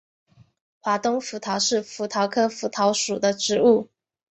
[0.79, 3.87] 华东葡萄是葡萄科葡萄属的植物。